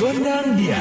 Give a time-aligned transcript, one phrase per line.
[0.00, 0.80] Gondang dia.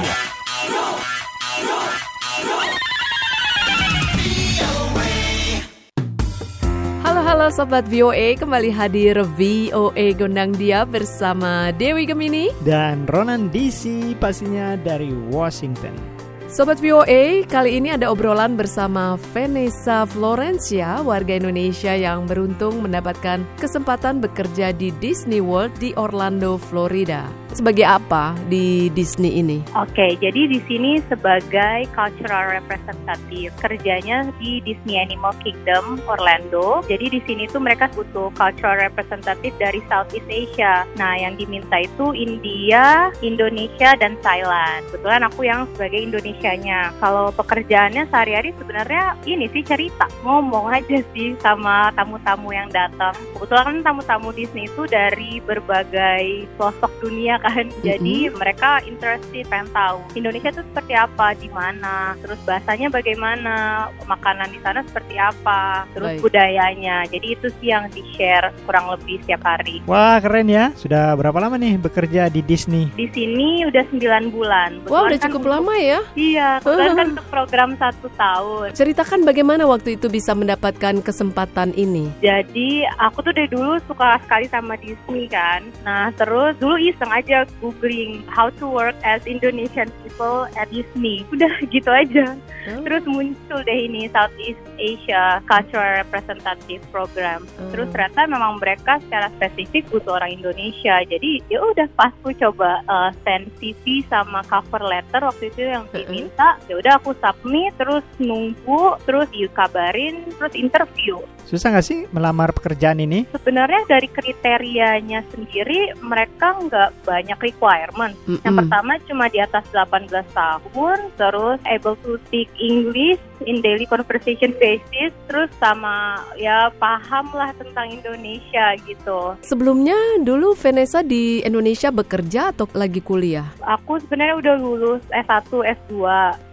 [7.04, 12.54] Halo halo sobat VOA, kembali hadir VOA Gondang Dia bersama Dewi Gemini.
[12.62, 16.19] dan Ronan DC pastinya dari Washington.
[16.50, 24.18] Sobat VOA, kali ini ada obrolan bersama Vanessa Florencia, warga Indonesia yang beruntung mendapatkan kesempatan
[24.18, 27.49] bekerja di Disney World di Orlando, Florida.
[27.50, 29.66] Sebagai apa di Disney ini?
[29.74, 36.86] Oke, jadi di sini sebagai cultural representative kerjanya di Disney Animal Kingdom Orlando.
[36.86, 40.86] Jadi di sini tuh mereka butuh cultural representative dari Southeast Asia.
[41.02, 44.86] Nah, yang diminta itu India, Indonesia, dan Thailand.
[44.94, 46.94] Kebetulan aku yang sebagai Indonesianya.
[47.02, 53.18] Kalau pekerjaannya sehari-hari sebenarnya ini sih cerita, ngomong aja sih sama tamu-tamu yang datang.
[53.34, 57.66] Kebetulan kan tamu-tamu Disney itu dari berbagai pelosok dunia kan.
[57.82, 64.52] Jadi mereka interested pengen tahu Indonesia itu seperti apa, di mana, terus bahasanya bagaimana, makanan
[64.52, 66.22] di sana seperti apa, terus Baik.
[66.24, 66.98] budayanya.
[67.08, 69.82] Jadi itu sih yang di-share kurang lebih setiap hari.
[69.86, 72.90] Wah keren ya, sudah berapa lama nih bekerja di Disney?
[72.98, 74.70] Di sini udah 9 bulan.
[74.90, 76.00] Wah, udah kan cukup untuk- lama ya.
[76.18, 78.68] Iya, kebetulan kan untuk program satu tahun.
[78.74, 82.10] Ceritakan bagaimana waktu itu bisa mendapatkan kesempatan ini.
[82.20, 85.62] Jadi aku tuh dari dulu suka sekali sama Disney kan.
[85.86, 87.29] Nah terus dulu iseng aja
[87.62, 91.26] googling how to work as Indonesian people at Disney.
[91.34, 92.34] Udah gitu aja.
[92.70, 92.84] Oh.
[92.86, 97.46] Terus muncul deh ini Southeast Asia Cultural Representative Program.
[97.58, 97.70] Oh.
[97.72, 101.02] Terus ternyata memang mereka secara spesifik butuh orang Indonesia.
[101.06, 105.88] Jadi ya udah pas aku coba uh, send CV sama cover letter waktu itu yang
[105.94, 106.60] diminta.
[106.68, 111.22] Ya udah aku submit terus nunggu terus dikabarin terus interview.
[111.50, 113.26] Susah nggak sih melamar pekerjaan ini?
[113.34, 116.90] Sebenarnya dari kriterianya sendiri mereka nggak
[117.20, 118.16] banyak requirement.
[118.24, 118.60] Yang Mm-mm.
[118.64, 125.14] pertama cuma di atas 18 tahun, terus able to speak English in daily conversation basis,
[125.30, 129.38] terus sama ya paham lah tentang Indonesia gitu.
[129.46, 133.48] Sebelumnya dulu Vanessa di Indonesia bekerja atau lagi kuliah?
[133.64, 135.48] Aku sebenarnya udah lulus S1,
[135.86, 135.94] S2.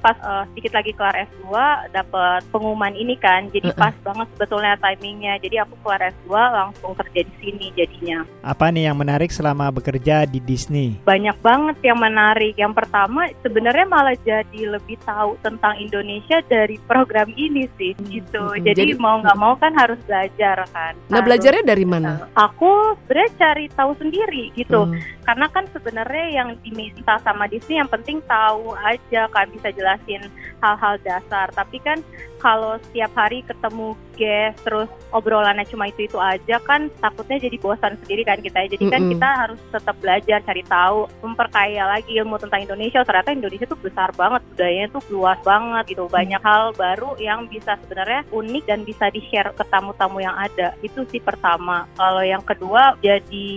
[0.05, 1.51] Pas eh, sedikit lagi kelar S2
[1.91, 3.51] dapat pengumuman ini kan.
[3.51, 3.81] Jadi Uh-uh.
[3.81, 5.35] pas banget sebetulnya timingnya.
[5.43, 8.23] Jadi aku kelar S2 langsung kerja di sini jadinya.
[8.47, 10.99] Apa nih yang menarik selama bekerja di Disney?
[11.07, 12.55] banyak banget yang menarik.
[12.61, 18.53] Yang pertama sebenarnya malah jadi lebih tahu tentang Indonesia dari program ini sih gitu.
[18.53, 20.93] mm, Jadi, jadi- mau nggak mau kan harus belajar kan.
[21.09, 22.29] Nah, Harus- belajarnya dari mana?
[22.37, 24.87] Aku sebenarnya cari tahu sendiri gitu.
[24.87, 24.99] Hmm.
[25.25, 30.23] Karena kan sebenarnya yang diminta sama Disney yang penting tahu aja kan bisa jelasin
[30.63, 31.51] hal-hal dasar.
[31.57, 31.99] Tapi kan
[32.39, 37.95] kalau setiap hari ketemu guest terus obrolannya cuma itu itu aja kan takutnya jadi bosan
[38.05, 38.69] sendiri kan kita.
[38.71, 39.13] Jadi kan Mm-mm.
[39.17, 43.03] kita harus tetap belajar cari tahu, memperkaya lagi ilmu tentang Indonesia.
[43.03, 46.07] Ternyata Indonesia tuh besar banget, budayanya tuh luas banget gitu.
[46.07, 50.79] Banyak hal baru yang bisa sebenarnya unik dan bisa di-share ke tamu-tamu yang ada.
[50.81, 51.91] Itu sih pertama.
[51.99, 53.49] Kalau yang kedua jadi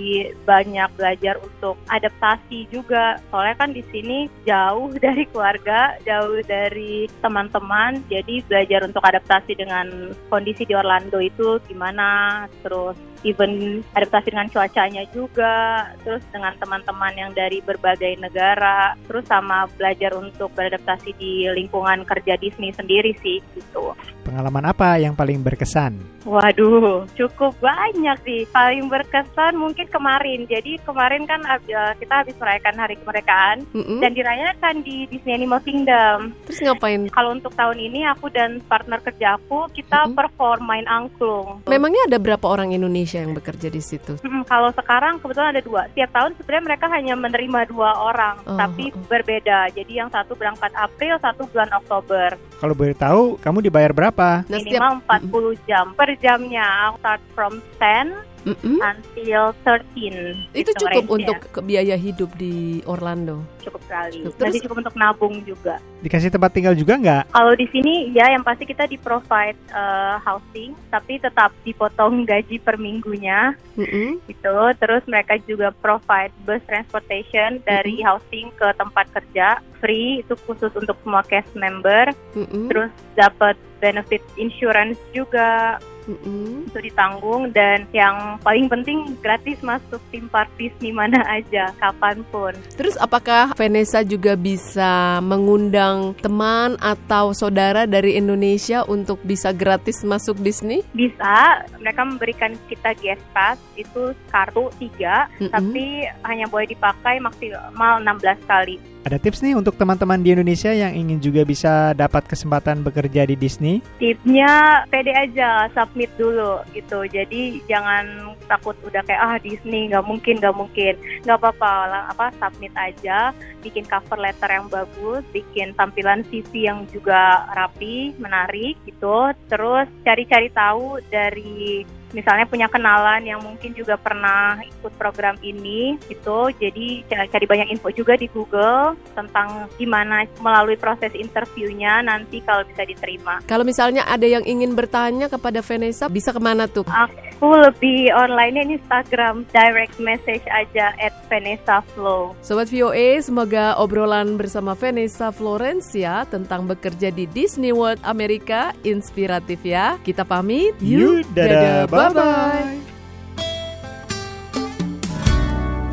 [0.43, 3.21] banyak belajar untuk adaptasi juga.
[3.29, 8.01] Soalnya kan di sini jauh dari keluarga, jauh dari teman-teman.
[8.09, 12.45] Jadi belajar untuk adaptasi dengan kondisi di Orlando itu gimana.
[12.63, 19.67] Terus even adaptasi dengan cuacanya juga, terus dengan teman-teman yang dari berbagai negara, terus sama
[19.75, 23.91] belajar untuk beradaptasi di lingkungan kerja Disney sendiri sih gitu.
[24.29, 25.97] Pengalaman apa yang paling berkesan?
[26.21, 28.45] Waduh, cukup banyak sih.
[28.53, 30.45] Paling berkesan mungkin kemarin.
[30.45, 33.97] Jadi kemarin kan eh, kita habis merayakan hari kemerdekaan Mm-mm.
[33.97, 36.37] dan dirayakan di Disney Animal Kingdom.
[36.45, 37.09] Terus ngapain?
[37.09, 40.13] Kalau untuk tahun ini aku dan partner kerja aku kita Mm-mm.
[40.13, 41.65] perform main angklung.
[41.65, 44.21] Memangnya ada berapa orang Indonesia yang bekerja di situ?
[44.21, 45.89] Mm, kalau sekarang kebetulan ada dua.
[45.89, 49.01] Setiap tahun sebenarnya mereka hanya menerima dua orang, Oh, tapi oh.
[49.09, 49.73] berbeda.
[49.73, 52.37] Jadi yang satu berangkat April, satu bulan Oktober.
[52.59, 54.43] Kalau boleh tahu, kamu dibayar berapa?
[54.51, 56.91] Minimal 40 jam per jamnya.
[56.99, 58.79] Start from 10 Mm-mm.
[58.79, 60.47] until 13.
[60.51, 63.43] itu Gitu cukup untuk ke- biaya hidup di Orlando.
[63.59, 64.23] cukup sekali.
[64.23, 65.77] Terus- Nanti cukup untuk nabung juga.
[65.99, 67.23] Dikasih tempat tinggal juga nggak?
[67.29, 72.57] Kalau di sini ya yang pasti kita di provide eh, housing, tapi tetap dipotong gaji
[72.57, 74.23] per minggunya Mm-mm.
[74.25, 74.57] gitu.
[74.75, 79.47] Terus mereka juga provide bus transportation dari housing ke tempat kerja
[79.77, 82.09] free itu khusus untuk semua cast member.
[82.33, 82.67] Mm-mm.
[82.67, 86.65] Terus dapat benefit insurance juga Mm-mm.
[86.73, 92.57] itu ditanggung dan yang paling penting gratis masuk tim park Disney mana aja kapan pun.
[92.73, 100.41] Terus apakah Vanessa juga bisa mengundang teman atau saudara dari Indonesia untuk bisa gratis masuk
[100.41, 100.81] Disney?
[100.97, 105.53] Bisa mereka memberikan kita guest pass itu kartu tiga Mm-mm.
[105.53, 108.81] tapi hanya boleh dipakai maksimal 16 kali.
[109.07, 113.39] Ada tips nih untuk teman-teman di Indonesia yang ingin juga bisa dapat kesempatan bekerja di
[113.39, 113.79] Disney.
[113.95, 117.07] Tipsnya pede aja, submit dulu gitu.
[117.07, 120.93] Jadi jangan takut udah kayak ah Disney nggak mungkin nggak mungkin
[121.23, 121.71] nggak apa-apa
[122.11, 123.31] apa submit aja,
[123.63, 129.31] bikin cover letter yang bagus, bikin tampilan CV yang juga rapi, menarik gitu.
[129.47, 136.49] Terus cari-cari tahu dari misalnya punya kenalan yang mungkin juga pernah ikut program ini gitu
[136.57, 142.65] jadi cari cari banyak info juga di Google tentang gimana melalui proses interviewnya nanti kalau
[142.65, 146.85] bisa diterima Kalau misalnya ada yang ingin bertanya kepada Vanessa, bisa ke mana tuh?
[146.89, 154.35] aku lebih online ini Instagram direct message aja at Vanessa Flow Sobat VOA, semoga obrolan
[154.35, 159.95] bersama Vanessa Florencia tentang bekerja di Disney World Amerika inspiratif ya.
[160.03, 160.75] Kita pamit.
[160.79, 162.79] You, dadah, bye-bye.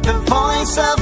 [0.06, 0.96] The voice of